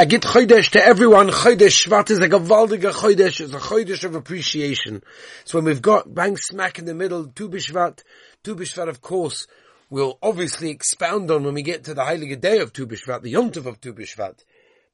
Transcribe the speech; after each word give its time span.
I 0.00 0.06
get 0.06 0.22
Chodesh 0.22 0.70
to 0.70 0.82
everyone. 0.82 1.28
Chodesh 1.28 1.86
Shvat 1.86 2.10
is 2.10 2.20
a 2.20 2.28
gewaldige 2.30 2.90
Chodesh. 2.90 3.38
It's 3.42 3.52
a 3.52 3.58
Chodesh 3.58 4.02
of 4.02 4.14
appreciation. 4.14 5.02
So 5.44 5.58
when 5.58 5.66
we've 5.66 5.82
got 5.82 6.14
bang 6.14 6.38
smack 6.38 6.78
in 6.78 6.86
the 6.86 6.94
middle, 6.94 7.26
Tu 7.26 7.50
B'Shvat, 7.50 8.02
Tu 8.42 8.56
B'Shvat 8.56 8.88
of 8.88 9.02
course, 9.02 9.46
we'll 9.90 10.18
obviously 10.22 10.70
expound 10.70 11.30
on 11.30 11.44
when 11.44 11.52
we 11.52 11.60
get 11.60 11.84
to 11.84 11.92
the 11.92 12.00
Heilige 12.00 12.40
Day 12.40 12.60
of 12.60 12.72
Tu 12.72 12.86
B'Shvat, 12.86 13.20
the 13.20 13.34
Yontif 13.34 13.66
of 13.66 13.78
Tu 13.78 13.92
B'Shvat. 13.92 14.42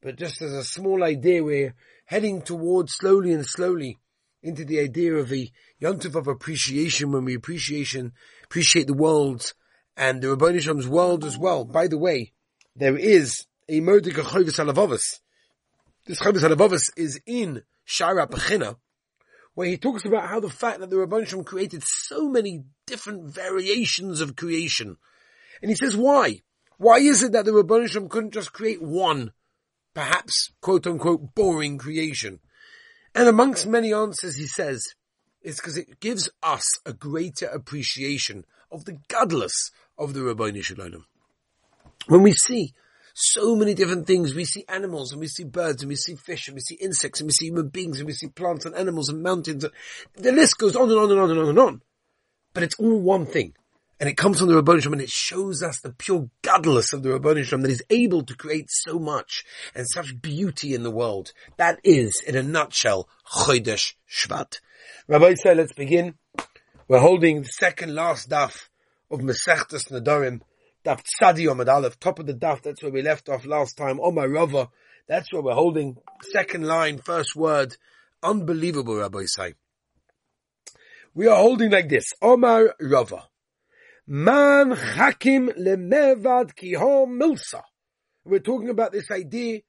But 0.02 0.16
just 0.16 0.42
as 0.42 0.52
a 0.52 0.64
small 0.64 1.04
idea, 1.04 1.44
we're 1.44 1.76
heading 2.06 2.42
towards 2.42 2.92
slowly 2.94 3.32
and 3.32 3.46
slowly 3.46 3.98
into 4.42 4.64
the 4.64 4.80
idea 4.80 5.14
of 5.14 5.28
the 5.28 5.52
Yontif 5.80 6.16
of 6.16 6.26
appreciation 6.26 7.12
when 7.12 7.24
we 7.24 7.36
appreciation, 7.36 8.12
appreciate 8.42 8.88
the 8.88 8.92
world 8.92 9.52
and 9.96 10.20
the 10.20 10.30
Rabbi 10.30 10.58
Shalom's 10.58 10.88
world 10.88 11.24
as 11.24 11.38
well. 11.38 11.64
By 11.64 11.86
the 11.86 11.96
way, 11.96 12.32
there 12.74 12.96
is 12.96 13.46
a 13.68 13.80
Mordecai 13.80 14.22
Chovis 14.22 14.58
Halavavas. 14.58 15.20
This 16.06 16.20
Chovis 16.20 16.42
Halavavas 16.42 16.90
is 16.96 17.20
in 17.26 17.62
Shara 17.86 18.28
Pechina, 18.30 18.76
where 19.54 19.66
he 19.66 19.76
talks 19.76 20.04
about 20.04 20.28
how 20.28 20.38
the 20.38 20.50
fact 20.50 20.80
that 20.80 20.90
the 20.90 20.96
Rabban 20.96 21.26
Shalom 21.26 21.44
created 21.44 21.82
so 21.84 22.28
many 22.28 22.64
different 22.86 23.32
variations 23.32 24.20
of 24.20 24.36
creation. 24.36 24.96
And 25.62 25.70
he 25.70 25.74
says, 25.74 25.96
why? 25.96 26.42
Why 26.78 26.98
is 26.98 27.22
it 27.22 27.32
that 27.32 27.44
the 27.44 27.52
Rabban 27.52 27.88
Shalom 27.88 28.08
couldn't 28.08 28.34
just 28.34 28.52
create 28.52 28.82
one, 28.82 29.32
perhaps, 29.94 30.52
quote 30.60 30.86
unquote, 30.86 31.34
boring 31.34 31.78
creation? 31.78 32.40
And 33.14 33.28
amongst 33.28 33.66
many 33.66 33.92
answers, 33.94 34.36
he 34.36 34.46
says, 34.46 34.84
it's 35.40 35.58
because 35.58 35.76
it 35.76 36.00
gives 36.00 36.28
us 36.42 36.64
a 36.84 36.92
greater 36.92 37.46
appreciation 37.46 38.44
of 38.70 38.84
the 38.84 38.98
godless 39.08 39.70
of 39.96 40.12
the 40.12 40.22
Rabbi 40.22 40.60
Shalom. 40.60 41.06
When 42.08 42.22
we 42.22 42.32
see 42.32 42.74
so 43.18 43.56
many 43.56 43.72
different 43.72 44.06
things. 44.06 44.34
We 44.34 44.44
see 44.44 44.66
animals 44.68 45.10
and 45.10 45.20
we 45.20 45.26
see 45.26 45.44
birds 45.44 45.82
and 45.82 45.88
we 45.88 45.96
see 45.96 46.16
fish 46.16 46.48
and 46.48 46.54
we 46.54 46.60
see 46.60 46.74
insects 46.74 47.18
and 47.18 47.26
we 47.26 47.32
see 47.32 47.46
human 47.46 47.68
beings 47.68 47.98
and 47.98 48.06
we 48.06 48.12
see 48.12 48.28
plants 48.28 48.66
and 48.66 48.74
animals 48.74 49.08
and 49.08 49.22
mountains. 49.22 49.64
The 50.14 50.32
list 50.32 50.58
goes 50.58 50.76
on 50.76 50.90
and 50.90 50.98
on 50.98 51.10
and 51.10 51.20
on 51.20 51.30
and 51.30 51.38
on 51.40 51.48
and 51.48 51.58
on. 51.58 51.82
But 52.52 52.62
it's 52.62 52.74
all 52.78 53.00
one 53.00 53.24
thing. 53.24 53.54
And 53.98 54.10
it 54.10 54.18
comes 54.18 54.38
from 54.38 54.48
the 54.48 54.60
Rabban 54.60 54.84
and 54.84 55.00
it 55.00 55.08
shows 55.08 55.62
us 55.62 55.80
the 55.80 55.92
pure 55.92 56.28
godless 56.42 56.92
of 56.92 57.02
the 57.02 57.08
Rabban 57.08 57.62
that 57.62 57.70
is 57.70 57.82
able 57.88 58.22
to 58.24 58.36
create 58.36 58.66
so 58.68 58.98
much 58.98 59.46
and 59.74 59.88
such 59.88 60.20
beauty 60.20 60.74
in 60.74 60.82
the 60.82 60.90
world. 60.90 61.32
That 61.56 61.80
is, 61.82 62.22
in 62.26 62.36
a 62.36 62.42
nutshell, 62.42 63.08
Chodesh 63.32 63.94
Shvat. 64.06 64.60
Rabbi 65.08 65.34
said, 65.36 65.56
let's 65.56 65.72
begin. 65.72 66.16
We're 66.86 67.00
holding 67.00 67.42
the 67.42 67.48
second 67.48 67.94
last 67.94 68.28
daf 68.28 68.68
of 69.10 69.20
Masechtas 69.20 69.90
Nedarim, 69.90 70.42
Daf 70.86 71.02
Tzadi 71.02 71.46
Omad 71.48 71.66
Aleph, 71.66 71.98
top 71.98 72.20
of 72.20 72.26
the 72.26 72.32
daf, 72.32 72.62
that's 72.62 72.80
where 72.80 72.92
we 72.92 73.02
left 73.02 73.28
off 73.28 73.44
last 73.44 73.76
time. 73.76 73.98
Omar 74.00 74.28
Rava, 74.28 74.70
that's 75.08 75.32
where 75.32 75.42
we're 75.42 75.52
holding. 75.52 75.96
Second 76.30 76.64
line, 76.64 76.98
first 76.98 77.34
word. 77.34 77.76
Unbelievable, 78.22 78.94
Rabbi 78.94 79.24
say. 79.24 79.54
We 81.12 81.26
are 81.26 81.34
holding 81.34 81.72
like 81.72 81.88
this. 81.88 82.12
Omar 82.22 82.76
Rava. 82.80 83.24
Man 84.06 84.70
Hakim 84.70 85.48
Lemevad 85.48 86.54
Kiho 86.54 87.08
Milsa. 87.08 87.62
We're 88.24 88.38
talking 88.38 88.68
about 88.68 88.92
this 88.92 89.10
idea 89.10 89.62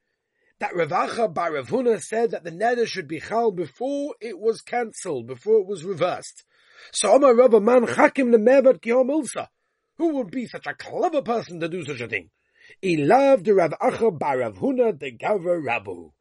that 0.60 0.76
Rav 0.76 0.90
Acha 0.90 1.34
Barav 1.34 1.70
Huna 1.70 2.00
said 2.00 2.30
that 2.32 2.44
the 2.44 2.52
neder 2.52 2.86
should 2.86 3.08
be 3.08 3.20
chal 3.20 3.50
before 3.50 4.14
it 4.22 4.38
was 4.38 4.62
cancelled, 4.62 5.26
before 5.26 5.62
it 5.62 5.66
was 5.66 5.84
reversed. 5.84 6.44
So 6.92 7.12
Omar 7.12 7.34
Rava 7.34 7.60
Man 7.60 7.88
Hakim 7.88 8.32
Lemevad 8.32 8.82
Kiho 8.82 9.04
Milsa. 9.04 9.48
Who 9.98 10.16
would 10.16 10.32
be 10.32 10.46
such 10.46 10.68
a 10.68 10.76
clever 10.76 11.22
person 11.22 11.60
to 11.60 11.68
do 11.68 11.84
such 11.84 12.02
a 12.02 12.08
thing? 12.08 12.30
He 12.82 12.98
loved 12.98 13.48
Rav 13.48 13.72
Acha 13.82 14.18
Barav 14.18 14.58
Huna 14.58 14.98
de 14.98 15.12
Gavra 15.12 15.60
Rabu. 15.60 16.12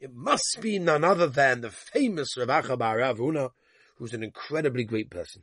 It 0.00 0.14
must 0.14 0.58
be 0.60 0.78
none 0.78 1.04
other 1.04 1.26
than 1.26 1.60
the 1.60 1.70
famous 1.70 2.36
Rav 2.36 2.48
Acha 2.48 2.78
Barav 2.78 3.18
Huna, 3.18 3.50
who's 3.96 4.14
an 4.14 4.22
incredibly 4.22 4.84
great 4.84 5.10
person. 5.10 5.42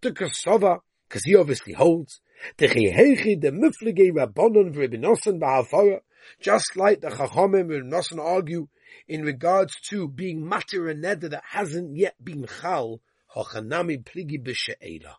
The 0.00 0.12
Kosova, 0.12 0.80
because 1.08 1.24
he 1.24 1.34
obviously 1.34 1.72
holds, 1.72 2.20
the 2.58 2.68
Chehechi, 2.68 3.40
the 3.40 3.50
Miflige 3.50 4.12
Rabbonon 4.12 4.74
V'Ribinosan 4.74 5.40
Ba'afara, 5.40 6.00
just 6.40 6.76
like 6.76 7.00
the 7.00 7.08
Chachomim 7.08 7.66
V'Ribinosan 7.66 8.20
argue 8.20 8.68
in 9.08 9.22
regards 9.22 9.80
to 9.88 10.06
being 10.06 10.42
matir 10.42 10.90
and 10.90 11.02
neder 11.02 11.30
that 11.30 11.42
hasn't 11.50 11.96
yet 11.96 12.14
been 12.22 12.46
chal, 12.60 13.00
Hochanami 13.34 14.04
Pligi 14.04 14.40
B'She'ela. 14.40 15.14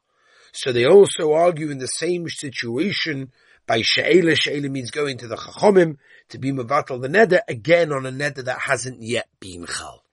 So 0.53 0.71
they 0.71 0.85
also 0.85 1.33
argue 1.33 1.71
in 1.71 1.79
the 1.79 1.87
same 1.87 2.29
situation 2.29 3.31
by 3.65 3.81
She'ela. 3.81 4.35
She'ela 4.35 4.69
means 4.69 4.91
going 4.91 5.17
to 5.17 5.27
the 5.27 5.35
Chachomim 5.35 5.97
to 6.29 6.37
be 6.37 6.51
Mavatal 6.51 7.01
the 7.01 7.07
Neder, 7.07 7.39
again 7.47 7.91
on 7.91 8.05
a 8.05 8.11
Neder 8.11 8.45
that 8.45 8.59
hasn't 8.59 9.01
yet 9.01 9.27
been 9.39 9.65
Chal. 9.65 10.03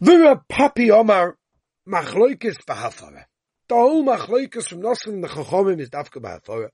Vira 0.00 0.42
Papi 0.50 0.90
Omar 0.90 1.36
Machloikis 1.86 2.64
Bahafara. 2.66 3.24
The 3.68 3.74
whole 3.74 4.04
Machloikis 4.04 4.68
from 4.68 4.80
Nosson 4.80 5.20
the 5.20 5.28
Chachomim 5.28 5.78
is 5.80 5.90
Dafka 5.90 6.22
Bahafara. 6.22 6.70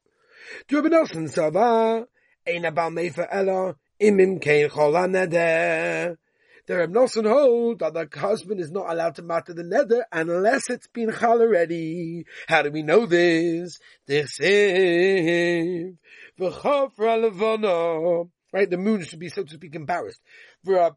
Du 0.68 0.80
Rabbi 0.80 0.94
Nosson 0.94 1.28
Sava, 1.28 2.06
Ein 2.46 2.62
Abal 2.62 2.92
Mefer 2.92 3.26
Ella, 3.28 3.74
Imim 4.00 4.40
Kein 4.40 4.68
Chol 4.68 4.94
HaNeder. 4.94 6.16
The 6.66 6.76
Reb 6.76 6.92
Nosson 6.92 7.28
hold 7.28 7.80
that 7.80 7.94
the 7.94 8.08
husband 8.18 8.60
is 8.60 8.70
not 8.70 8.90
allowed 8.90 9.16
to 9.16 9.22
matter 9.22 9.52
the 9.52 9.62
nether 9.62 10.04
unless 10.12 10.70
it's 10.70 10.86
been 10.88 11.12
chal 11.12 11.40
already. 11.40 12.24
How 12.48 12.62
do 12.62 12.70
we 12.70 12.82
know 12.82 13.06
this? 13.06 13.78
This 14.06 14.38
is 14.40 15.94
Right, 18.52 18.68
the 18.68 18.78
moon 18.78 19.04
should 19.04 19.18
be, 19.18 19.28
so 19.28 19.44
to 19.44 19.54
speak, 19.54 19.74
embarrassed. 19.74 20.20
Shittus 20.66 20.96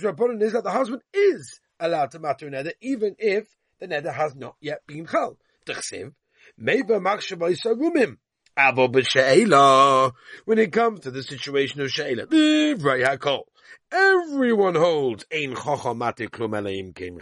Rabbanon 0.00 0.42
is 0.42 0.52
that 0.52 0.64
the 0.64 0.70
husband 0.70 1.02
is 1.12 1.60
allowed 1.78 2.10
to 2.12 2.18
matter 2.18 2.48
nether 2.48 2.72
even 2.80 3.14
if 3.18 3.46
the 3.80 3.86
nether 3.86 4.12
has 4.12 4.34
not 4.34 4.56
yet 4.60 4.80
been 4.86 5.06
chal. 5.06 5.36
Tchsiv, 5.66 6.14
meva 6.60 7.00
machshavay 7.00 7.60
sarumim. 7.60 8.18
When 8.56 10.58
it 10.58 10.72
comes 10.72 11.00
to 11.00 11.10
the 11.10 11.22
situation 11.22 11.82
of 11.82 11.90
she'ela. 11.90 12.26
Everyone 13.92 14.74
holds 14.74 15.26
ein 15.30 15.54
matik 15.54 16.30
klum 16.30 16.54
eleim 16.54 16.94
kein. 16.94 17.20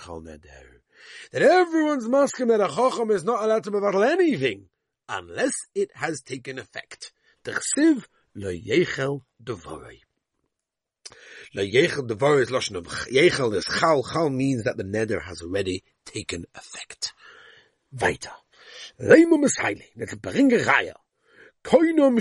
That 1.33 1.43
everyone's 1.43 2.09
masking 2.09 2.47
that 2.49 2.61
a 2.61 2.69
chacham 2.69 3.11
is 3.11 3.25
not 3.25 3.43
allowed 3.43 3.65
to 3.65 3.73
mevatel 3.73 4.09
anything 4.09 4.67
unless 5.09 5.55
it 5.75 5.91
has 5.95 6.23
taken 6.23 6.61
effect. 6.61 7.13
T'chsiv 7.45 8.07
lo 8.37 8.51
yechel 8.51 9.23
devorei. 9.43 9.99
Lo 11.55 11.65
yechel 11.65 12.09
devorei 12.09 12.43
is 12.43 12.51
lashon 12.51 12.77
of 12.77 12.87
yechel 12.87 13.55
is 13.55 13.65
chal. 13.65 14.05
Chal 14.05 14.31
means 14.31 14.63
that 14.65 14.77
the 14.77 14.85
neder 14.85 15.21
has 15.21 15.43
already 15.43 15.83
taken 16.05 16.45
effect. 16.55 17.13
Weiter. 17.93 18.31
Mishaili. 19.01 19.91
A 20.01 20.17
beringeraya. 20.17 20.95
Koinum 21.65 22.21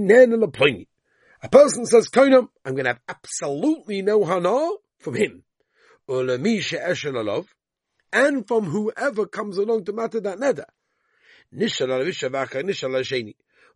nen 0.00 0.86
A 1.42 1.48
person 1.48 1.86
says, 1.86 2.08
Koinum, 2.08 2.48
I'm 2.64 2.72
going 2.72 2.84
to 2.84 2.92
have 2.92 3.00
absolutely 3.06 4.02
no 4.02 4.24
hana 4.24 4.70
from 4.98 5.14
him. 5.14 5.44
And 8.10 8.48
from 8.48 8.64
whoever 8.64 9.26
comes 9.26 9.58
along 9.58 9.84
to 9.84 9.92
matter 9.92 10.20
that 10.20 10.38
neder. 10.38 10.64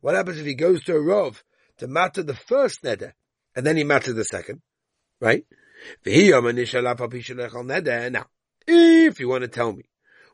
What 0.01 0.15
happens 0.15 0.39
if 0.39 0.47
he 0.47 0.55
goes 0.55 0.83
to 0.85 0.97
a 0.97 0.99
rov 0.99 1.43
to 1.79 1.87
matter 1.87 2.23
the 2.23 2.35
first 2.35 2.83
neder, 2.83 3.13
and 3.55 3.67
then 3.67 3.77
he 3.77 3.85
matters 3.85 4.15
the 4.15 4.25
second? 4.25 4.63
Right? 5.21 5.45
Now, 6.05 6.13
if 8.67 9.21
you 9.21 9.29
want 9.29 9.43
to 9.43 9.49
tell 9.49 9.73
me, 9.73 9.85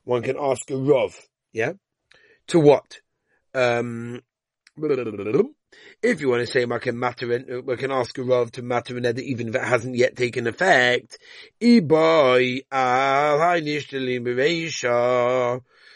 one 0.05 0.23
can 0.23 0.37
ask 0.39 0.71
a 0.71 0.75
rov, 0.75 1.15
yeah? 1.53 1.73
To 2.49 2.61
what? 2.61 3.01
Um, 3.55 4.23
if 6.03 6.21
you 6.21 6.29
want 6.29 6.41
to 6.41 6.47
say 6.47 6.65
I 6.65 6.79
can 6.79 6.99
matter, 6.99 7.33
uh, 7.33 7.61
we 7.63 7.77
can 7.77 7.91
ask 7.91 8.17
a 8.19 8.23
Rav 8.23 8.53
to 8.53 8.63
matter 8.63 8.97
an 8.97 9.19
even 9.19 9.49
if 9.49 9.55
it 9.55 9.65
hasn't 9.65 9.97
yet 9.97 10.17
taken 10.17 10.47
effect. 10.47 11.19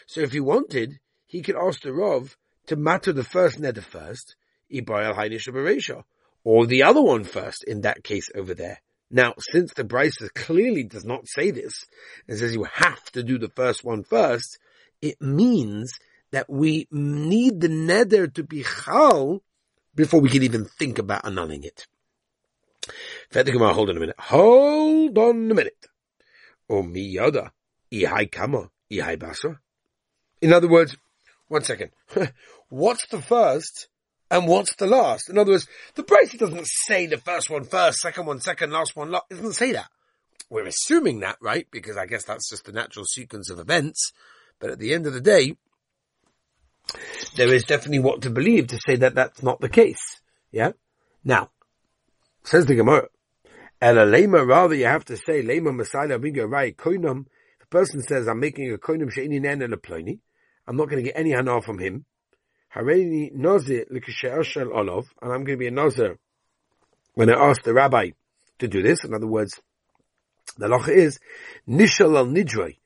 So 0.05 0.21
if 0.21 0.31
he 0.31 0.39
wanted, 0.39 0.99
he 1.25 1.41
could 1.41 1.55
ask 1.55 1.81
the 1.81 1.93
Rav 1.93 2.37
to 2.67 2.75
matter 2.75 3.13
the 3.13 3.23
first 3.23 3.59
neder 3.61 3.83
first, 3.83 4.35
or 6.43 6.65
the 6.65 6.83
other 6.83 7.01
one 7.01 7.23
first 7.23 7.63
in 7.63 7.81
that 7.81 8.03
case 8.03 8.29
over 8.35 8.53
there. 8.53 8.81
Now, 9.09 9.33
since 9.37 9.73
the 9.73 9.83
Brisa 9.83 10.33
clearly 10.33 10.83
does 10.83 11.05
not 11.05 11.27
say 11.27 11.51
this, 11.51 11.85
and 12.27 12.37
says 12.37 12.55
you 12.55 12.63
have 12.63 13.03
to 13.11 13.21
do 13.21 13.37
the 13.37 13.49
first 13.49 13.83
one 13.83 14.03
first, 14.03 14.57
it 15.01 15.21
means 15.21 15.93
that 16.33 16.49
we 16.49 16.87
need 16.91 17.61
the 17.61 17.67
neder 17.67 18.33
to 18.33 18.43
be 18.43 18.63
chal 18.63 19.43
before 19.93 20.19
we 20.19 20.29
can 20.29 20.41
even 20.41 20.65
think 20.65 20.97
about 20.97 21.23
annulling 21.25 21.63
it. 21.63 21.85
Hold 23.31 23.89
on 23.89 23.97
a 23.97 23.99
minute. 23.99 24.15
Hold 24.19 25.17
on 25.17 25.51
a 25.51 25.53
minute. 25.53 25.85
Miyada, 26.69 27.51
kama, 28.31 28.71
ihai 28.91 29.15
basa. 29.15 29.59
In 30.41 30.51
other 30.51 30.67
words, 30.67 30.97
one 31.49 31.63
second. 31.63 31.91
what's 32.69 33.05
the 33.09 33.21
first 33.21 33.87
and 34.31 34.47
what's 34.47 34.75
the 34.77 34.87
last? 34.87 35.29
In 35.29 35.37
other 35.37 35.51
words, 35.51 35.67
the 35.93 36.01
Brisa 36.01 36.39
doesn't 36.39 36.67
say 36.87 37.05
the 37.05 37.17
first 37.17 37.51
one 37.51 37.65
first, 37.65 37.99
second 37.99 38.25
one 38.25 38.39
second, 38.39 38.71
last 38.71 38.95
one 38.95 39.11
last. 39.11 39.25
It 39.29 39.35
doesn't 39.35 39.53
say 39.53 39.73
that. 39.73 39.89
We're 40.49 40.65
assuming 40.65 41.19
that, 41.19 41.37
right? 41.39 41.67
Because 41.69 41.95
I 41.95 42.07
guess 42.07 42.25
that's 42.25 42.49
just 42.49 42.65
the 42.65 42.71
natural 42.71 43.05
sequence 43.05 43.51
of 43.51 43.59
events. 43.59 44.11
But 44.59 44.71
at 44.71 44.79
the 44.79 44.95
end 44.95 45.05
of 45.05 45.13
the 45.13 45.21
day, 45.21 45.57
there 47.35 47.53
is 47.53 47.63
definitely 47.63 47.99
what 47.99 48.21
to 48.21 48.29
believe 48.29 48.67
to 48.67 48.79
say 48.85 48.95
that 48.97 49.15
that's 49.15 49.41
not 49.41 49.59
the 49.59 49.69
case. 49.69 50.21
Yeah? 50.51 50.71
Now, 51.23 51.49
says 52.43 52.65
the 52.65 52.75
Gemara, 52.75 53.07
Ela 53.81 54.05
lema, 54.05 54.47
rather 54.47 54.75
you 54.75 54.85
have 54.85 55.05
to 55.05 55.17
say, 55.17 55.41
lema 55.43 55.75
Messiah 55.75 56.19
binga 56.19 56.49
rai 56.49 56.73
koinam. 56.73 57.25
The 57.59 57.65
person 57.69 58.01
says, 58.01 58.27
I'm 58.27 58.39
making 58.39 58.71
a 58.71 58.77
koinam 58.77 59.11
she'ini 59.11 59.39
nen 59.39 59.59
ploni. 59.59 60.19
I'm 60.67 60.77
not 60.77 60.89
going 60.89 61.03
to 61.03 61.11
get 61.11 61.19
any 61.19 61.31
hana 61.31 61.61
from 61.61 61.79
him. 61.79 62.05
Hareini 62.75 63.33
nazir 63.33 63.85
l'kishe'ashel 63.89 64.67
olov. 64.67 65.05
And 65.21 65.31
I'm 65.31 65.43
going 65.43 65.57
to 65.57 65.57
be 65.57 65.67
a 65.67 65.71
nazir 65.71 66.17
when 67.13 67.29
I 67.29 67.49
ask 67.49 67.61
the 67.63 67.73
rabbi 67.73 68.11
to 68.59 68.67
do 68.67 68.81
this. 68.81 69.03
In 69.03 69.13
other 69.13 69.27
words, 69.27 69.59
the 70.57 70.67
loch 70.67 70.87
is, 70.87 71.19
nishal 71.67 72.17
al 72.17 72.27
nidroi. 72.27 72.77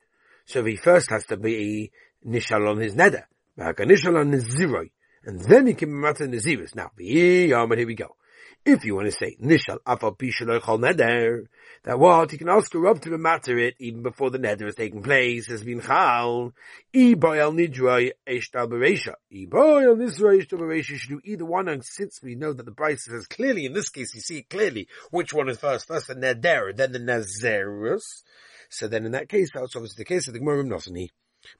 So 0.46 0.64
he 0.64 0.76
first 0.76 1.10
has 1.10 1.26
to 1.26 1.36
be 1.36 1.92
nishal 2.26 2.68
on 2.68 2.78
his 2.78 2.94
neder. 2.94 3.24
And 3.58 5.40
then 5.40 5.66
he 5.66 5.74
can 5.74 5.88
be 5.88 5.94
matter 5.94 6.28
naziris. 6.28 6.74
Now, 6.74 6.90
here 6.96 7.86
we 7.86 7.94
go. 7.94 8.16
If 8.64 8.84
you 8.84 8.96
want 8.96 9.06
to 9.06 9.12
say 9.12 9.36
nishal 9.42 9.78
afal 9.86 10.16
pishaloichol 10.18 10.78
neder, 10.78 11.46
that 11.84 11.98
what 11.98 12.30
you 12.32 12.38
can 12.38 12.48
ask 12.48 12.74
a 12.74 12.78
rub 12.78 13.00
to 13.00 13.16
matter 13.16 13.56
it 13.56 13.74
even 13.78 14.02
before 14.02 14.30
the 14.30 14.38
neder 14.38 14.64
has 14.64 14.74
taken 14.74 15.02
place 15.02 15.46
has 15.46 15.62
been 15.62 15.80
chal. 15.80 16.52
Iboy 16.94 17.38
al 17.38 17.52
nidroi 17.52 18.12
eshtal 18.28 18.68
beresha. 18.68 19.14
Iboy 19.32 19.86
al 19.86 19.96
nidroi 19.96 20.42
eshtal 20.42 20.58
beresha 20.58 20.96
should 20.96 21.10
do 21.10 21.20
either 21.24 21.46
one. 21.46 21.68
And 21.68 21.84
since 21.84 22.20
we 22.22 22.34
know 22.34 22.52
that 22.52 22.66
the 22.66 22.72
Brisa 22.72 23.10
says 23.10 23.26
clearly, 23.26 23.64
in 23.64 23.72
this 23.72 23.88
case, 23.88 24.14
you 24.14 24.20
see 24.20 24.42
clearly 24.42 24.88
which 25.10 25.32
one 25.32 25.48
is 25.48 25.58
first. 25.58 25.88
First 25.88 26.08
the 26.08 26.14
neder, 26.14 26.76
then 26.76 26.92
the 26.92 26.98
nazerus. 26.98 28.22
So 28.68 28.86
then 28.86 29.06
in 29.06 29.12
that 29.12 29.28
case, 29.28 29.50
that's 29.54 29.74
obviously 29.76 30.02
the 30.02 30.08
case 30.08 30.28
of 30.28 30.34
the 30.34 30.40
Gemara 30.40 30.64
Nosani. 30.64 31.08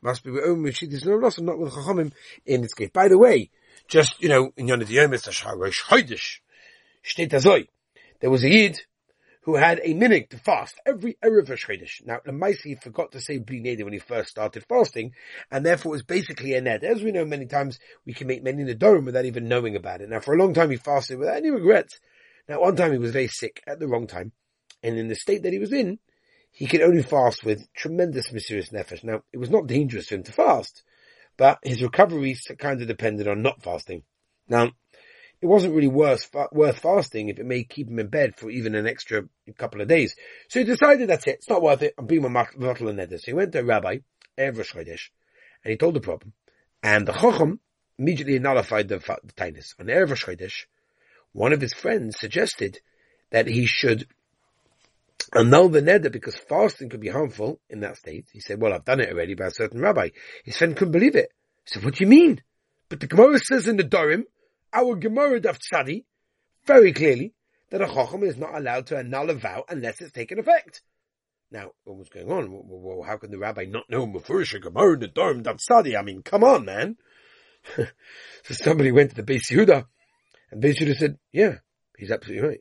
Must 0.00 0.22
be 0.24 0.30
with 0.30 0.44
Om 0.44 0.64
Mishidis 0.64 1.04
no 1.04 1.18
not 1.18 1.58
with 1.58 1.72
Chachamim 1.72 2.12
in 2.46 2.62
this 2.62 2.74
case. 2.74 2.90
By 2.92 3.08
the 3.08 3.18
way, 3.18 3.50
just, 3.88 4.20
you 4.22 4.28
know, 4.28 4.50
in 4.56 4.68
Yonah 4.68 4.84
Yom, 4.84 5.14
it's 5.14 5.26
a 5.26 5.30
Sharash 5.30 5.82
Hoidish. 5.84 6.40
Shteit 7.04 7.30
Azoi. 7.30 7.68
There 8.20 8.30
was 8.30 8.44
a 8.44 8.50
Yid 8.50 8.80
who 9.48 9.56
had 9.56 9.80
a 9.82 9.94
minute 9.94 10.28
to 10.28 10.36
fast 10.36 10.78
every 10.84 11.16
Erev 11.24 11.48
Chodesh. 11.48 12.04
Now, 12.04 12.18
the 12.22 12.32
Maisi 12.32 12.78
forgot 12.82 13.12
to 13.12 13.20
say 13.20 13.38
Bli 13.38 13.82
when 13.82 13.94
he 13.94 13.98
first 13.98 14.28
started 14.28 14.62
fasting, 14.68 15.12
and 15.50 15.64
therefore 15.64 15.92
it 15.92 15.96
was 15.96 16.02
basically 16.02 16.52
a 16.52 16.60
net. 16.60 16.84
As 16.84 17.02
we 17.02 17.12
know 17.12 17.24
many 17.24 17.46
times, 17.46 17.78
we 18.04 18.12
can 18.12 18.26
make 18.26 18.42
many 18.42 18.62
Nedorim 18.62 19.06
without 19.06 19.24
even 19.24 19.48
knowing 19.48 19.74
about 19.74 20.02
it. 20.02 20.10
Now, 20.10 20.20
for 20.20 20.34
a 20.34 20.38
long 20.38 20.52
time 20.52 20.70
he 20.70 20.76
fasted 20.76 21.18
without 21.18 21.38
any 21.38 21.50
regrets. 21.50 21.98
Now, 22.46 22.60
one 22.60 22.76
time 22.76 22.92
he 22.92 22.98
was 22.98 23.12
very 23.12 23.28
sick 23.28 23.62
at 23.66 23.78
the 23.78 23.88
wrong 23.88 24.06
time, 24.06 24.32
and 24.82 24.98
in 24.98 25.08
the 25.08 25.14
state 25.14 25.44
that 25.44 25.52
he 25.54 25.58
was 25.58 25.72
in, 25.72 25.98
he 26.50 26.66
could 26.66 26.82
only 26.82 27.02
fast 27.02 27.44
with 27.44 27.72
tremendous 27.74 28.30
mesirus 28.30 28.72
nefesh. 28.72 29.04
Now, 29.04 29.22
it 29.32 29.38
was 29.38 29.50
not 29.50 29.66
dangerous 29.66 30.08
for 30.08 30.16
him 30.16 30.24
to 30.24 30.32
fast, 30.32 30.82
but 31.36 31.58
his 31.62 31.82
recovery 31.82 32.36
kind 32.58 32.80
of 32.80 32.88
depended 32.88 33.28
on 33.28 33.42
not 33.42 33.62
fasting. 33.62 34.02
Now, 34.48 34.72
it 35.40 35.46
wasn't 35.46 35.74
really 35.74 35.88
worth, 35.88 36.28
worth 36.50 36.80
fasting 36.80 37.28
if 37.28 37.38
it 37.38 37.46
may 37.46 37.62
keep 37.62 37.88
him 37.88 38.00
in 38.00 38.08
bed 38.08 38.34
for 38.36 38.50
even 38.50 38.74
an 38.74 38.88
extra 38.88 39.22
couple 39.56 39.80
of 39.80 39.88
days. 39.88 40.16
So 40.48 40.58
he 40.58 40.64
decided 40.64 41.08
that's 41.08 41.26
it. 41.28 41.36
It's 41.36 41.48
not 41.48 41.62
worth 41.62 41.82
it. 41.82 41.94
I'm 41.96 42.06
being 42.06 42.22
my 42.22 42.46
bottle 42.56 42.88
and 42.88 43.10
So 43.10 43.18
he 43.24 43.34
went 43.34 43.52
to 43.52 43.60
a 43.60 43.64
rabbi, 43.64 43.98
Erev 44.36 44.74
and 44.74 45.70
he 45.70 45.76
told 45.76 45.94
the 45.94 46.00
problem. 46.00 46.32
And 46.82 47.06
the 47.06 47.12
Chacham 47.12 47.60
immediately 47.98 48.38
nullified 48.38 48.88
the, 48.88 48.98
the 48.98 49.32
tinus. 49.36 49.74
On 49.78 49.86
Erev 49.86 50.52
one 51.32 51.52
of 51.52 51.60
his 51.60 51.74
friends 51.74 52.18
suggested 52.18 52.80
that 53.30 53.46
he 53.46 53.66
should 53.66 54.08
annul 55.34 55.68
the 55.68 55.82
neder 55.82 56.10
because 56.10 56.36
fasting 56.36 56.88
could 56.88 57.00
be 57.00 57.08
harmful 57.08 57.60
in 57.68 57.80
that 57.80 57.96
state. 57.96 58.28
He 58.32 58.40
said, 58.40 58.60
well, 58.60 58.72
I've 58.72 58.84
done 58.84 59.00
it 59.00 59.10
already 59.10 59.34
by 59.34 59.46
a 59.46 59.50
certain 59.50 59.80
rabbi. 59.80 60.10
His 60.44 60.56
friend 60.56 60.76
couldn't 60.76 60.92
believe 60.92 61.16
it. 61.16 61.30
He 61.64 61.72
said, 61.72 61.84
what 61.84 61.96
do 61.96 62.04
you 62.04 62.10
mean? 62.10 62.42
But 62.88 63.00
the 63.00 63.06
Gemara 63.06 63.38
says 63.38 63.68
in 63.68 63.76
Nedarim, 63.76 64.24
our 64.72 64.96
Gemara 64.96 65.40
Daf 65.40 65.58
Tzadi, 65.58 66.04
very 66.66 66.92
clearly, 66.92 67.34
that 67.70 67.82
a 67.82 67.86
Chacham 67.86 68.22
is 68.22 68.36
not 68.36 68.56
allowed 68.56 68.86
to 68.86 68.96
annul 68.96 69.30
a 69.30 69.34
vow 69.34 69.64
unless 69.68 70.00
it's 70.00 70.12
taken 70.12 70.38
effect. 70.38 70.82
Now, 71.50 71.70
what 71.84 71.98
was 71.98 72.08
going 72.08 72.30
on? 72.30 72.48
Well, 72.50 73.02
how 73.06 73.16
can 73.16 73.30
the 73.30 73.38
rabbi 73.38 73.64
not 73.64 73.88
know 73.88 74.06
Mefurish 74.06 74.60
Gemara 74.60 74.94
in 74.94 75.00
Nedarim 75.00 75.42
Daf 75.42 75.58
Tzadi? 75.68 75.98
I 75.98 76.02
mean, 76.02 76.22
come 76.22 76.44
on, 76.44 76.64
man. 76.64 76.96
so 77.76 78.54
somebody 78.54 78.92
went 78.92 79.10
to 79.10 79.16
the 79.16 79.22
Beis 79.22 79.50
Yehuda, 79.50 79.84
and 80.50 80.62
Beis 80.62 80.78
Yehuda 80.78 80.96
said, 80.96 81.18
yeah, 81.32 81.56
he's 81.96 82.10
absolutely 82.10 82.48
right. 82.48 82.60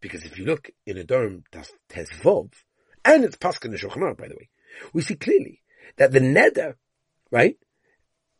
Because 0.00 0.24
if 0.24 0.38
you 0.38 0.44
look 0.44 0.70
in 0.86 0.98
a 0.98 1.04
Daf 1.04 1.70
Tezvov, 1.90 2.52
and 3.04 3.24
it's 3.24 3.36
Paskin 3.36 3.66
and 3.66 3.78
Shulchan 3.78 4.16
by 4.16 4.28
the 4.28 4.34
way, 4.34 4.48
we 4.92 5.02
see 5.02 5.14
clearly 5.14 5.62
that 5.96 6.12
the 6.12 6.20
neder, 6.20 6.74
right, 7.30 7.56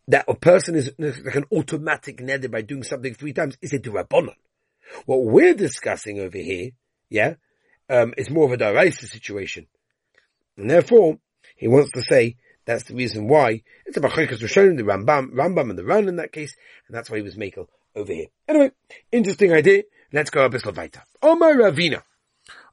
that 0.08 0.26
a 0.28 0.34
person 0.34 0.74
is 0.76 0.92
like 0.98 1.34
an 1.34 1.44
automatic 1.52 2.18
neder 2.18 2.50
by 2.50 2.62
doing 2.62 2.82
something 2.82 3.14
three 3.14 3.32
times 3.32 3.56
is 3.62 3.72
a 3.72 3.78
durabonon. 3.78 4.34
What 5.04 5.24
we're 5.24 5.54
discussing 5.54 6.20
over 6.20 6.38
here, 6.38 6.70
yeah, 7.10 7.34
um, 7.88 8.14
is 8.16 8.30
more 8.30 8.46
of 8.46 8.52
a 8.52 8.56
daraisa 8.56 9.08
situation. 9.08 9.66
And 10.56 10.70
therefore, 10.70 11.18
he 11.56 11.68
wants 11.68 11.90
to 11.92 12.02
say 12.02 12.36
that's 12.64 12.84
the 12.84 12.94
reason 12.94 13.28
why 13.28 13.62
it's 13.84 13.96
a 13.96 14.00
bachikas 14.00 14.40
Rishonim, 14.40 14.76
the 14.76 14.82
Rambam, 14.82 15.30
Rambam 15.32 15.70
and 15.70 15.78
the 15.78 15.84
Ran 15.84 16.08
in 16.08 16.16
that 16.16 16.32
case, 16.32 16.54
and 16.86 16.96
that's 16.96 17.10
why 17.10 17.16
he 17.16 17.22
was 17.22 17.36
makel 17.36 17.66
over 17.94 18.12
here. 18.12 18.26
Anyway, 18.48 18.72
interesting 19.12 19.52
idea. 19.52 19.84
Let's 20.12 20.30
go 20.30 20.44
a 20.44 20.48
bit 20.48 20.64
weiter. 20.64 21.02
Omar 21.22 21.54
Ravina. 21.54 22.02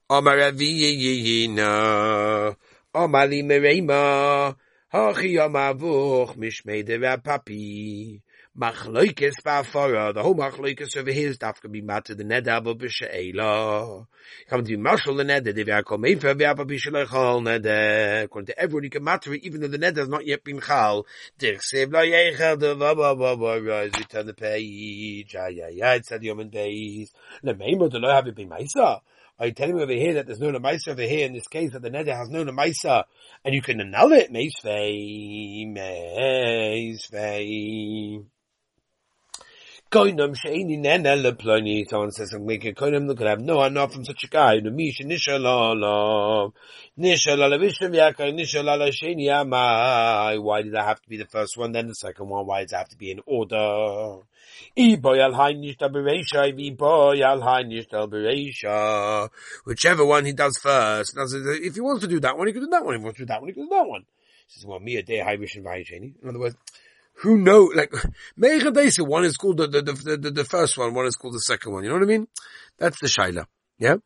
Omar 0.10 0.38
Ravina. 0.38 2.56
Omar 2.94 3.28
Limerema. 3.28 4.56
Hachi 4.94 5.34
Yom 5.34 5.54
Avuch 5.54 6.38
Mishmei 6.38 6.86
Derapapi. 6.86 8.22
Machloikis 8.56 9.42
Bafara. 9.44 10.14
The 10.14 10.22
whole 10.22 10.36
Machloikis 10.36 10.96
over 10.96 11.12
here 11.12 11.30
is 11.30 11.40
dafka 11.40 11.72
be 11.72 11.82
matter 11.82 12.14
the 12.14 12.24
ned 12.24 12.46
abo 12.46 12.76
b'she'ela. 12.76 14.06
Come 14.48 14.64
to 14.64 14.78
marshal 14.78 15.16
the 15.16 15.24
ned, 15.24 15.46
they 15.46 15.72
are 15.72 15.82
called 15.82 16.02
Mefer 16.02 16.36
v'apa 16.36 16.64
b'she'lechal 16.64 17.42
ned. 17.42 17.66
Eh, 17.66 18.22
according 18.22 18.46
to 18.46 18.60
everyone, 18.60 18.84
you 18.84 18.92
can 18.92 19.04
matter 19.04 19.34
even 19.34 19.62
though 19.62 19.68
the 19.68 19.80
ned 19.80 19.98
has 19.98 20.08
not 20.08 20.24
yet 20.28 20.44
been 20.44 20.62
chal. 20.62 21.08
Dirk 21.40 21.64
sev 21.64 21.92
lo 21.92 22.02
yechel 22.02 22.60
de 22.60 22.76
va 22.76 22.94
va 22.94 23.16
va 23.16 23.36
va 23.36 23.60
rise, 23.60 23.92
return 23.98 24.28
the 24.28 24.36
page. 24.36 25.36
Ay 25.36 25.60
ay 25.60 25.80
ay, 25.84 25.96
it 25.96 26.06
said 26.06 26.22
yom 26.22 26.40
and 26.40 26.52
days. 26.52 27.12
Lemeimo 27.44 27.90
de 27.90 27.98
lo 27.98 28.14
have 28.14 28.28
it 28.28 28.36
been 28.36 28.50
Maisa. 28.50 29.02
Are 29.40 29.48
you 29.48 29.54
telling 29.54 29.78
me 29.78 29.82
over 29.82 29.94
here 29.94 30.14
that 30.14 30.28
there's 30.28 30.40
no 30.40 30.52
Lamaisa 30.52 30.90
over 30.90 31.02
here 31.02 31.26
in 31.26 31.34
this 31.34 31.48
case 31.48 31.72
that 31.72 31.82
the 31.82 31.90
neder 31.90 32.16
has 32.16 32.30
no 32.30 32.46
Lamaisa 32.46 33.06
and 33.44 33.56
you 33.56 33.64
can 33.64 33.82
annul 33.82 34.12
it? 34.12 34.32
Meisvei, 34.32 35.66
Meisvei. 37.10 38.24
Nena 39.94 41.16
leploni. 41.16 41.88
Someone 41.88 42.12
says 42.12 42.34
I'm 42.34 42.46
making 42.48 42.74
koinam 42.74 43.08
that 43.08 43.18
could 43.18 43.28
have 43.28 43.42
no 43.42 43.64
enough 43.64 43.94
from 43.94 44.06
such 44.06 44.24
a 44.24 44.28
guy. 44.28 44.56
Amai. 49.30 50.42
Why 50.42 50.62
did 50.64 50.76
I 50.76 50.84
have 50.84 51.00
to 51.02 51.10
be 51.10 51.18
the 51.18 51.26
first 51.26 51.58
one 51.58 51.74
then 51.74 51.88
the 51.88 51.94
second 51.94 52.28
one? 52.28 52.48
Why 52.48 52.62
does 52.64 52.72
it 52.72 52.76
have 52.76 52.90
to 52.90 52.98
be 52.98 53.12
in 53.12 53.20
order? 53.28 54.24
Whichever 59.66 60.06
one 60.06 60.26
he 60.26 60.34
does 60.34 60.58
first. 60.60 61.16
If 61.16 61.76
he 61.76 61.82
wants 61.82 62.02
to 62.02 62.08
do 62.08 62.20
that 62.20 62.36
one, 62.36 62.48
he 62.48 62.54
can 62.54 62.64
do 62.64 62.70
that 62.70 62.84
one. 62.84 62.96
If 62.96 63.02
he 63.02 63.04
wants 63.04 63.20
to 63.20 63.26
do 63.26 63.28
that 63.28 63.42
one, 63.42 63.50
he 63.50 63.54
can 63.54 63.66
do 63.66 63.70
that 63.70 63.88
one. 63.88 64.06
He 64.48 64.54
says, 64.54 64.66
well, 64.66 64.80
me 64.80 64.96
a 64.96 65.04
day 65.04 65.20
In 65.20 66.14
other 66.28 66.40
words, 66.40 66.56
who 67.18 67.38
know, 67.38 67.72
like, 67.74 67.92
Mecha 68.40 69.08
one 69.08 69.26
is 69.26 69.38
called 69.38 69.58
the, 69.58 69.68
the, 69.68 69.82
the, 69.82 70.32
the, 70.32 70.44
first 70.44 70.78
one, 70.78 70.94
one 70.94 71.06
is 71.06 71.16
called 71.16 71.36
the 71.36 71.40
second 71.40 71.72
one. 71.72 71.84
You 71.84 71.90
know 71.90 71.96
what 71.96 72.04
I 72.04 72.08
mean? 72.08 72.28
That's 72.78 73.00
the 73.00 73.08
Shaila. 73.08 73.46
Yeah? 73.78 73.98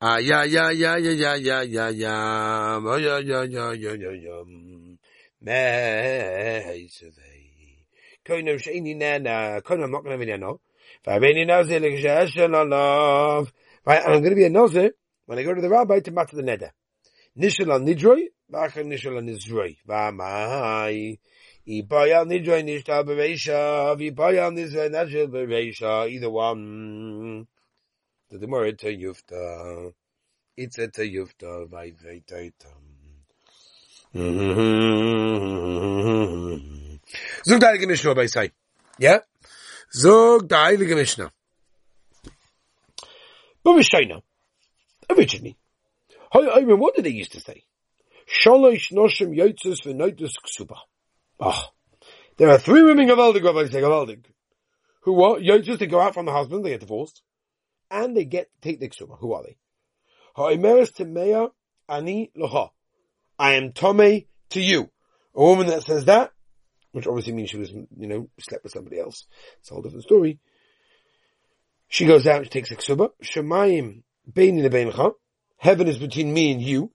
Ah, 0.00 0.14
uh, 0.14 0.18
yeah, 0.18 0.44
yeah, 0.44 0.70
yeah, 0.70 0.96
yeah, 0.96 1.16
yeah, 1.16 1.34
yeah, 1.34 1.62
yeah, 1.62 1.88
yeah, 1.88 2.80
oh, 2.82 2.96
yeah, 2.96 3.18
yeah, 3.18 3.42
yeah, 3.42 3.72
yeah, 3.72 3.94
yeah, 3.94 4.12
yeah, 4.12 4.42
Meisavei. 5.44 7.48
Koinam 8.24 8.60
she'ini 8.60 8.94
nana. 8.94 9.60
Koinam, 9.62 9.84
I'm 9.84 9.90
not 9.92 10.04
going 10.04 10.18
to 10.18 10.24
be 10.24 10.32
a 10.32 10.38
no. 10.38 10.60
V'aveni 11.06 11.46
nazir 11.46 11.80
l'kshashan 11.80 12.50
alav. 12.50 13.50
Right, 13.86 14.04
and 14.04 14.14
I'm 14.14 14.20
going 14.20 14.30
to 14.30 14.36
be 14.36 14.44
a 14.44 14.50
nazir 14.50 14.90
when 15.26 15.38
I 15.38 15.44
go 15.44 15.54
to 15.54 15.60
the 15.60 15.68
rabbi 15.68 16.00
to 16.00 16.10
matter 16.10 16.36
the 16.36 16.42
neder. 16.42 16.70
Nishal 17.38 17.72
al 17.72 17.80
nidroi, 17.80 18.24
v'achar 18.52 18.84
nishal 18.84 19.16
al 19.16 19.22
nizroi. 19.22 19.76
V'amai. 19.88 21.18
Either 21.70 22.00
one. 26.30 27.46
The 28.30 29.92
It's 30.56 30.78
a 30.78 30.88
Teyufta 30.88 31.70
by 31.70 31.90
Veitaitam. 31.90 32.84
Zug 37.44 37.60
the 37.60 37.86
Mishnah 37.86 38.14
by 38.14 38.26
Sai. 38.26 38.50
Yeah? 38.98 39.18
Zug 39.92 40.48
the 40.48 40.94
Mishnah. 40.96 41.30
But 43.62 43.76
Mishnah. 43.76 44.22
Originally. 45.10 45.58
I 46.32 46.62
mean, 46.62 46.78
what 46.78 46.94
did 46.96 47.04
they 47.04 47.10
used 47.10 47.32
to 47.32 47.40
say? 47.40 47.64
Shalosh 48.26 48.90
noshim 48.90 49.36
yotzes 49.36 49.82
v'noitus 49.84 50.32
ksubah. 50.42 50.78
Ah. 51.40 51.70
There 52.36 52.48
are 52.48 52.58
three 52.58 52.82
women 52.82 53.08
Gavaldig, 53.08 53.42
Rabbi 53.42 53.68
say 53.68 53.80
who 55.08 55.12
what? 55.12 55.40
Yotzes, 55.40 55.78
they 55.78 55.86
go 55.86 56.00
out 56.00 56.14
from 56.14 56.26
the 56.26 56.32
husband, 56.32 56.64
they 56.64 56.70
get 56.70 56.80
divorced, 56.80 57.22
and 57.90 58.16
they 58.16 58.24
get, 58.24 58.50
take 58.60 58.78
the 58.78 58.88
ksuba. 58.88 59.18
Who 59.18 59.32
are 59.32 59.42
they? 59.42 59.56
Ha'imeres 60.36 60.92
temeya 60.92 61.50
ani 61.88 62.30
loha. 62.36 62.70
I 63.38 63.54
am 63.54 63.72
Tome 63.72 64.24
to 64.50 64.60
you. 64.60 64.90
A 65.34 65.42
woman 65.42 65.68
that 65.68 65.82
says 65.82 66.04
that, 66.06 66.32
which 66.92 67.06
obviously 67.06 67.32
means 67.32 67.50
she 67.50 67.56
was, 67.56 67.70
you 67.70 68.06
know, 68.06 68.28
slept 68.38 68.64
with 68.64 68.72
somebody 68.72 68.98
else. 68.98 69.26
It's 69.60 69.70
a 69.70 69.74
whole 69.74 69.82
different 69.82 70.04
story. 70.04 70.40
She 71.88 72.04
goes 72.04 72.26
out, 72.26 72.44
she 72.44 72.50
takes 72.50 72.70
a 72.70 72.76
ksuba. 72.76 73.10
Shemayim 73.22 74.02
beini 74.30 74.68
lebeincha. 74.68 75.12
Heaven 75.56 75.88
is 75.88 75.98
between 75.98 76.32
me 76.32 76.52
and 76.52 76.62
you, 76.62 76.92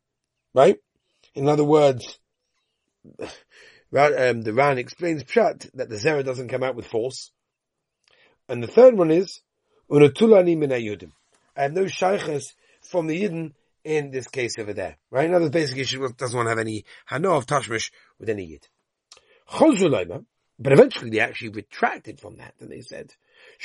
right? 0.53 0.77
In 1.33 1.49
other 1.49 1.63
words, 1.63 2.19
um, 3.95 4.41
the 4.41 4.53
Ran 4.53 4.77
explains 4.77 5.23
pshat 5.23 5.69
that 5.75 5.89
the 5.89 5.95
zera 5.95 6.23
doesn't 6.25 6.49
come 6.49 6.63
out 6.63 6.75
with 6.75 6.87
force. 6.87 7.31
And 8.49 8.61
the 8.61 8.67
third 8.67 8.97
one 8.97 9.11
is 9.11 9.41
unatulani 9.89 10.57
min 10.57 10.69
yudim. 10.69 11.11
I 11.55 11.63
have 11.63 11.73
no 11.73 11.85
shaykhs 11.85 12.55
from 12.81 13.07
the 13.07 13.21
Yidden 13.21 13.53
in 13.83 14.11
this 14.11 14.27
case 14.27 14.57
over 14.57 14.73
there, 14.73 14.97
right? 15.11 15.29
Other 15.29 15.45
words, 15.45 15.51
basically, 15.51 15.83
she 15.83 15.97
doesn't 15.97 16.35
want 16.35 16.47
to 16.47 16.49
have 16.49 16.59
any 16.59 16.85
hano 17.09 17.37
of 17.37 17.45
tashmish 17.45 17.91
with 18.19 18.29
any 18.29 18.45
Yid. 18.45 18.67
But 20.59 20.71
eventually 20.71 21.09
they 21.09 21.19
actually 21.19 21.49
retracted 21.49 22.19
from 22.19 22.37
that 22.37 22.53
and 22.59 22.71
they 22.71 22.81
said, 22.81 23.13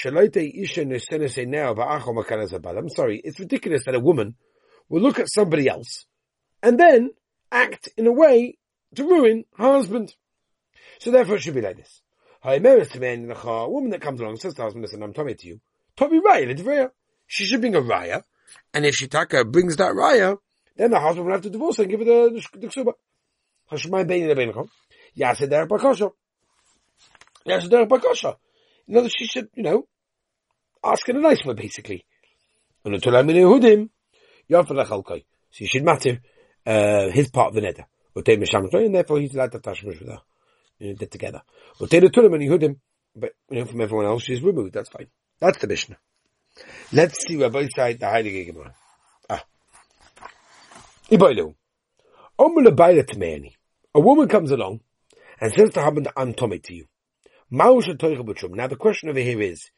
I'm 0.05 0.29
sorry, 2.89 3.21
it's 3.25 3.41
ridiculous 3.41 3.85
that 3.85 3.95
a 3.95 4.01
woman 4.01 4.35
will 4.89 5.03
look 5.03 5.19
at 5.19 5.31
somebody 5.33 5.69
else 5.69 6.07
and 6.63 6.79
then 6.79 7.11
act 7.53 7.89
in 7.97 8.07
a 8.07 8.13
way 8.13 8.59
to 8.95 9.04
ruin 9.04 9.45
her 9.57 9.73
husband. 9.73 10.14
So 10.99 11.11
therefore 11.11 11.37
it 11.37 11.42
should 11.42 11.54
be 11.54 11.61
like 11.61 11.76
this. 11.76 12.02
A 12.45 12.59
woman 13.68 13.90
that 13.90 14.00
comes 14.00 14.21
along 14.21 14.37
says 14.37 14.54
to 14.54 14.62
her 14.62 14.66
husband, 14.66 14.83
listen, 14.83 15.02
I'm 15.02 15.12
talking 15.12 15.37
to 15.37 15.47
you. 15.47 15.61
Tobi 15.97 16.21
raya, 16.21 16.90
she 17.26 17.45
should 17.45 17.61
bring 17.61 17.75
a 17.75 17.80
raya, 17.80 18.23
and 18.73 18.87
if 18.87 18.97
Shitaka 18.97 19.50
brings 19.50 19.76
that 19.76 19.92
raya, 19.92 20.38
then 20.76 20.90
the 20.90 21.00
husband 21.00 21.26
will 21.26 21.33
have 21.33 21.42
to 21.42 21.50
divorce 21.50 21.76
her 21.78 21.83
and 21.83 21.90
give 21.90 22.00
her 22.00 22.07
the, 22.07 22.30
the, 22.52 22.59
the 22.59 22.66
ksuba. 22.68 22.92
Hashemai 23.71 24.07
bein 24.07 24.28
derech 24.28 25.68
bakosha. 25.68 26.12
Yaseh 27.47 27.68
derech 27.68 27.88
bakosha. 27.88 28.37
In 28.87 28.97
other 28.97 29.09
she 29.11 29.26
should, 29.26 29.49
you 29.54 29.64
know, 29.64 29.87
ask 30.83 31.09
in 31.09 31.16
a 31.16 31.21
nice 31.21 31.45
way, 31.45 31.54
basically. 31.54 32.07
And 32.85 32.95
until 32.95 33.16
I'm 33.16 33.28
in 33.28 33.37
Yehudim, 33.37 33.90
so 34.50 34.64
you 35.59 35.66
should 35.66 35.85
matter 35.85 36.21
uh, 36.64 37.11
his 37.11 37.28
part 37.30 37.49
of 37.49 37.54
the 37.54 37.85
neder. 38.15 38.85
And 38.85 38.95
therefore 38.95 39.21
he's 39.21 39.35
allowed 39.35 39.53
to 39.53 39.59
touch 39.61 39.83
with 39.83 40.00
her. 40.00 40.21
You 40.79 40.88
know, 40.88 40.95
they're 40.99 41.09
together. 41.09 41.43
But 41.79 41.91
but 41.91 43.33
you 43.50 43.59
know, 43.59 43.65
from 43.65 43.81
everyone 43.81 44.07
else, 44.07 44.23
she's 44.23 44.43
removed. 44.43 44.75
That's 44.75 44.88
fine. 44.88 45.09
That's 45.41 45.59
the 45.59 45.67
Mishnah. 45.67 45.99
Let's 46.93 47.27
see 47.27 47.37
where 47.37 47.50
both 47.50 47.75
sides 47.75 47.99
the 48.00 48.07
Heilige 48.07 48.47
Gemara. 48.47 48.75
Ah. 49.29 49.45
Iboilu. 51.11 51.55
A 52.41 54.00
woman 54.00 54.29
comes 54.29 54.50
along 54.50 54.81
and 55.41 55.53
says 55.53 55.71
to 55.71 55.83
husband, 55.83 56.09
I'm 56.17 56.35
Tommy 56.35 56.59
to 56.61 56.75
you. 56.75 56.87
Now 57.50 57.81
the 57.81 58.77
question 58.79 59.09
over 59.09 59.19
here 59.19 59.41
is, 59.41 59.71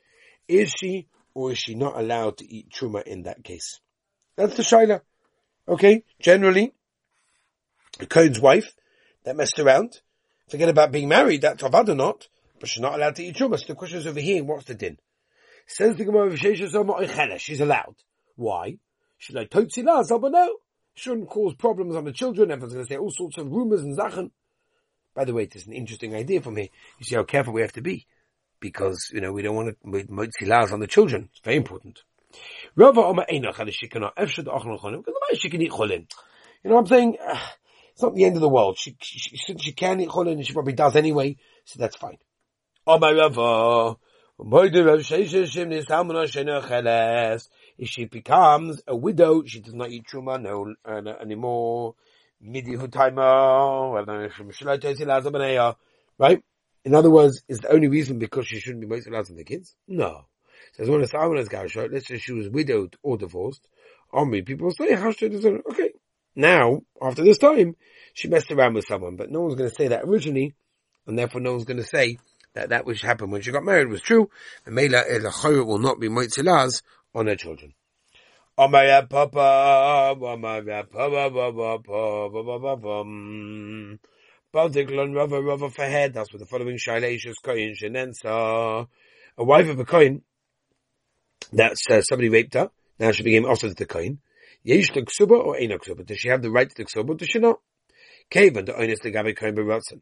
is 0.48 0.70
she 0.70 1.06
or 1.34 1.52
is 1.52 1.58
she 1.58 1.74
not 1.74 1.96
allowed 1.96 2.38
to 2.38 2.52
eat 2.52 2.70
truma 2.70 3.02
in 3.04 3.22
that 3.22 3.44
case? 3.44 3.80
That's 4.36 4.56
the 4.56 4.62
shaila. 4.62 5.00
Okay, 5.68 6.04
generally, 6.20 6.74
Cohen's 8.08 8.40
wife 8.40 8.74
that 9.24 9.36
messed 9.36 9.58
around, 9.58 10.00
forget 10.48 10.68
about 10.68 10.92
being 10.92 11.08
married, 11.08 11.42
that's 11.42 11.62
avad 11.62 11.88
or 11.88 11.94
not, 11.94 12.28
but 12.58 12.68
she's 12.68 12.82
not 12.82 12.94
allowed 12.94 13.16
to 13.16 13.24
eat 13.24 13.36
truma. 13.36 13.64
The 13.66 13.74
question 13.74 13.98
is 13.98 14.06
over 14.06 14.20
here, 14.20 14.44
what's 14.44 14.64
the 14.64 14.74
din? 14.74 14.98
Says 15.66 15.96
the 15.96 16.04
Gemara, 16.04 16.36
she's 17.38 17.60
allowed. 17.60 17.96
Why? 18.36 18.78
She's 19.18 19.36
like, 19.36 19.50
Totzi 19.50 19.84
but 19.84 20.32
no. 20.32 20.56
Shouldn't 20.94 21.28
cause 21.28 21.54
problems 21.54 21.94
on 21.94 22.04
the 22.04 22.12
children. 22.12 22.50
Everyone's 22.50 22.74
going 22.74 22.86
to 22.86 22.92
say 22.92 22.98
all 22.98 23.10
sorts 23.10 23.38
of 23.38 23.50
rumors 23.50 23.82
and 23.82 23.96
zachen. 23.96 24.30
By 25.14 25.24
the 25.24 25.32
way, 25.32 25.44
it's 25.44 25.66
an 25.66 25.72
interesting 25.72 26.14
idea 26.14 26.40
from 26.40 26.56
here. 26.56 26.68
You 26.98 27.04
see 27.04 27.14
how 27.14 27.22
careful 27.22 27.52
we 27.52 27.60
have 27.60 27.72
to 27.74 27.80
be. 27.80 28.06
Because, 28.58 29.10
you 29.12 29.20
know, 29.20 29.32
we 29.32 29.42
don't 29.42 29.54
want 29.54 29.68
to 29.68 29.90
motzilaz 29.90 30.72
on 30.72 30.80
the 30.80 30.86
children. 30.86 31.28
It's 31.30 31.40
very 31.44 31.56
important. 31.56 32.02
You 32.76 32.84
know 32.84 32.90
what 36.74 36.80
I'm 36.80 36.86
saying? 36.86 37.16
Ah, 37.22 37.54
It's 38.00 38.04
not 38.06 38.14
the 38.14 38.24
end 38.24 38.36
of 38.36 38.40
the 38.40 38.48
world. 38.48 38.78
She, 38.78 38.96
she, 39.02 39.36
she, 39.36 39.58
she 39.58 39.72
can 39.72 40.00
eat 40.00 40.08
cholin 40.08 40.32
and 40.32 40.46
she 40.46 40.54
probably 40.54 40.72
does 40.72 40.96
anyway, 40.96 41.36
so 41.66 41.78
that's 41.78 41.96
fine. 41.96 42.16
If 47.76 47.88
she 47.90 48.04
becomes 48.06 48.82
a 48.86 48.96
widow, 48.96 49.44
she 49.44 49.60
does 49.60 49.74
not 49.74 49.90
eat 49.90 50.06
truma 50.10 50.40
no, 50.40 50.74
uh, 50.82 51.02
anymore. 51.20 51.94
Right? 56.18 56.42
In 56.82 56.94
other 56.94 57.10
words, 57.10 57.42
is 57.48 57.60
the 57.60 57.70
only 57.70 57.88
reason 57.88 58.18
because 58.18 58.46
she 58.46 58.60
shouldn't 58.60 58.80
be 58.80 58.86
most 58.86 59.08
allowed 59.08 59.26
to 59.26 59.34
the 59.34 59.44
kids? 59.44 59.76
No. 59.86 60.24
Says 60.72 60.88
one 60.88 61.02
of 61.02 61.10
Salmon's 61.10 61.50
Garsha, 61.50 61.92
let's 61.92 62.08
say 62.08 62.16
she 62.16 62.32
was 62.32 62.48
widowed 62.48 62.96
or 63.02 63.18
divorced. 63.18 63.68
Omri, 64.10 64.40
people 64.40 64.70
say, 64.70 64.94
okay. 64.94 65.90
Now, 66.34 66.82
after 67.02 67.24
this 67.24 67.38
time, 67.38 67.76
she 68.14 68.28
messed 68.28 68.50
around 68.50 68.74
with 68.74 68.86
someone, 68.86 69.16
but 69.16 69.30
no 69.30 69.40
one's 69.40 69.56
going 69.56 69.70
to 69.70 69.74
say 69.74 69.88
that 69.88 70.04
originally, 70.04 70.54
and 71.06 71.18
therefore 71.18 71.40
no 71.40 71.52
one's 71.52 71.64
going 71.64 71.78
to 71.78 71.84
say 71.84 72.18
that 72.54 72.70
that 72.70 72.84
which 72.84 73.02
happened 73.02 73.32
when 73.32 73.42
she 73.42 73.52
got 73.52 73.64
married 73.64 73.88
was 73.88 74.00
true, 74.00 74.30
and 74.66 74.74
Mela 74.74 75.04
El 75.08 75.64
will 75.64 75.78
not 75.78 76.00
be 76.00 76.08
Moitzilaz 76.08 76.82
on 77.14 77.26
her 77.26 77.36
children. 77.36 77.74
That's 78.56 78.72
what 86.32 86.38
the 86.38 86.46
following. 86.48 86.78
A 89.38 89.44
wife 89.44 89.68
of 89.68 89.78
a 89.78 89.84
Koyin, 89.84 90.22
that's 91.52 91.88
uh, 91.88 92.02
somebody 92.02 92.28
raped 92.28 92.54
her. 92.54 92.70
Now 92.98 93.12
she 93.12 93.22
became 93.22 93.46
also 93.46 93.68
the 93.68 93.86
Koyin. 93.86 94.18
Yesh 94.62 94.92
the 94.92 95.02
Ksuba 95.02 95.38
or 95.38 95.56
Eno 95.56 95.78
Ksuba? 95.78 96.06
Does 96.06 96.18
she 96.18 96.28
have 96.28 96.42
the 96.42 96.50
right 96.50 96.68
to 96.68 96.74
the 96.76 96.84
Ksuba? 96.84 97.16
Does 97.16 97.28
she 97.28 97.38
not? 97.38 97.60
Kavan 98.30 98.66
the 98.66 98.72
Oinus 98.72 99.00
the 99.00 99.10
Gabi 99.10 99.36
Koyin 99.36 99.56
Berotzen. 99.56 100.00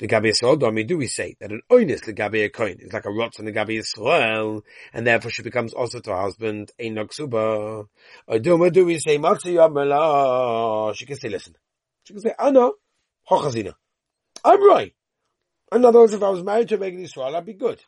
The 0.00 0.08
Gabi 0.08 0.32
Yisrael, 0.32 0.86
do 0.86 0.96
we 0.96 1.08
say 1.08 1.36
that 1.40 1.52
an 1.52 1.60
oinus 1.70 2.02
the 2.02 2.14
Gabi 2.14 2.50
coin 2.50 2.76
is 2.80 2.90
like 2.90 3.04
a 3.04 3.10
rot 3.10 3.34
on 3.38 3.44
the 3.44 3.52
Gabi 3.52 3.82
Yisrael, 3.82 4.62
and 4.94 5.06
therefore 5.06 5.30
she 5.30 5.42
becomes 5.42 5.74
also 5.74 6.00
to 6.00 6.10
her 6.10 6.22
husband 6.22 6.72
a 6.78 6.88
noksuba. 6.88 7.86
Or 8.26 8.38
do, 8.38 8.70
do 8.70 8.86
we 8.86 8.98
say 8.98 9.18
Matzi 9.18 9.56
Yamela? 9.56 10.96
She 10.96 11.04
can 11.04 11.18
say, 11.18 11.28
listen. 11.28 11.54
She 12.04 12.14
can 12.14 12.22
say, 12.22 12.32
Anna, 12.38 12.70
Hochazina. 13.30 13.74
I'm 14.42 14.66
right. 14.66 14.94
In 15.70 15.84
other 15.84 15.98
words, 15.98 16.14
if 16.14 16.22
I 16.22 16.30
was 16.30 16.42
married 16.42 16.70
to 16.70 16.76
a 16.76 16.78
Megan 16.78 17.04
Yisrael, 17.04 17.34
I'd 17.34 17.44
be 17.44 17.52
good. 17.52 17.82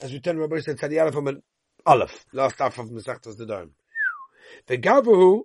As 0.00 0.10
we 0.10 0.20
turn 0.20 0.38
Rabbi 0.38 0.60
said, 0.60 0.78
Tzadi 0.78 1.12
from 1.12 1.28
an 1.28 1.42
Aleph, 1.84 2.24
last 2.32 2.58
half 2.58 2.78
of 2.78 2.88
Mesachtas 2.88 3.36
the 3.36 3.44
Dome. 3.44 3.72
The 4.66 4.78
Gavahu, 4.78 5.42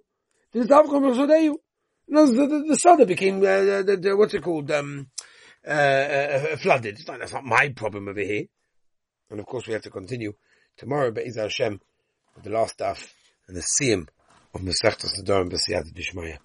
the 0.52 0.60
Zavchom 0.60 1.14
Rosodeyu. 1.14 1.56
No, 2.08 2.26
the, 2.28 2.48
the, 2.48 2.66
the 2.70 2.76
son 2.76 3.04
became, 3.06 3.38
uh, 3.40 3.82
the, 3.82 4.00
the, 4.00 4.16
what's 4.16 4.34
it 4.34 4.44
called, 4.44 4.70
um, 4.72 5.08
uh, 5.68 5.72
uh, 5.72 6.56
flooded. 6.58 7.00
It's 7.00 7.08
not, 7.08 7.20
that's 7.20 7.34
not 7.34 7.44
my 7.44 7.70
problem 7.70 8.08
over 8.08 8.22
here. 8.22 8.46
And 9.30 9.40
of 9.40 9.46
course 9.48 9.66
we 9.68 9.74
have 9.74 9.82
to 9.84 9.90
continue 9.90 10.34
tomorrow, 10.78 11.12
Be'ez 11.12 11.38
Hashem, 11.38 11.82
with 12.36 12.44
the 12.44 12.52
last 12.52 12.74
stuff 12.74 13.14
and 13.48 13.58
the 13.58 13.66
siyum 13.82 14.08
of 14.54 14.62
Masechtas 14.62 15.20
Nedarim 15.20 15.52
B'Siyat 15.52 15.92
Dishmaya. 15.94 16.38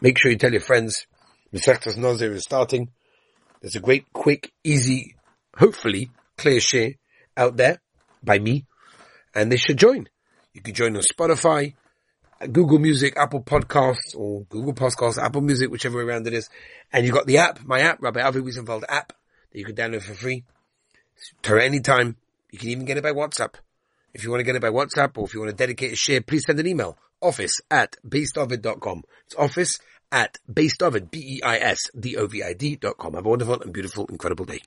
Make 0.00 0.18
sure 0.18 0.30
you 0.30 0.38
tell 0.38 0.52
your 0.52 0.60
friends, 0.60 1.06
Masechtas 1.54 1.96
Nazir 1.96 2.32
is 2.32 2.42
starting. 2.42 2.90
There's 3.60 3.76
a 3.76 3.80
great, 3.80 4.12
quick, 4.12 4.52
easy, 4.64 5.16
hopefully, 5.56 6.10
clear 6.36 6.60
share 6.60 6.92
out 7.36 7.56
there 7.56 7.80
by 8.22 8.38
me, 8.38 8.66
and 9.34 9.50
they 9.50 9.56
should 9.56 9.78
join. 9.78 10.08
You 10.52 10.62
can 10.62 10.74
join 10.74 10.96
on 10.96 11.02
Spotify, 11.02 11.74
Google 12.46 12.78
Music, 12.78 13.16
Apple 13.16 13.42
Podcasts, 13.42 14.16
or 14.16 14.42
Google 14.48 14.72
Podcasts, 14.72 15.22
Apple 15.22 15.42
Music, 15.42 15.70
whichever 15.70 15.98
way 15.98 16.04
around 16.04 16.26
it 16.26 16.32
is. 16.32 16.48
And 16.92 17.04
you've 17.04 17.14
got 17.14 17.26
the 17.26 17.38
app, 17.38 17.64
my 17.64 17.80
app, 17.80 18.02
Rabbi 18.02 18.20
Avi 18.20 18.40
Wiesenfeld 18.40 18.84
app, 18.88 19.12
that 19.52 19.58
you 19.58 19.64
can 19.64 19.74
download 19.74 20.02
for 20.02 20.14
free. 20.14 20.44
Torah 21.42 21.64
anytime. 21.64 22.16
You 22.50 22.58
can 22.58 22.70
even 22.70 22.84
get 22.84 22.96
it 22.96 23.02
by 23.02 23.12
WhatsApp. 23.12 23.54
If 24.12 24.24
you 24.24 24.30
want 24.30 24.40
to 24.40 24.44
get 24.44 24.56
it 24.56 24.62
by 24.62 24.70
WhatsApp, 24.70 25.16
or 25.16 25.26
if 25.26 25.34
you 25.34 25.40
want 25.40 25.50
to 25.50 25.56
dedicate 25.56 25.92
a 25.92 25.96
share, 25.96 26.20
please 26.20 26.44
send 26.46 26.58
an 26.58 26.66
email. 26.66 26.98
Office 27.22 27.60
at 27.70 27.96
beisdovid.com. 28.06 29.04
It's 29.26 29.36
office 29.36 29.78
at 30.10 30.38
beisdovid, 30.50 31.10
B-E-I-S-D-O-V-I-D 31.10 32.76
dot 32.76 32.98
com. 32.98 33.14
Have 33.14 33.26
a 33.26 33.28
wonderful 33.28 33.60
and 33.60 33.72
beautiful, 33.72 34.06
incredible 34.06 34.46
day. 34.46 34.58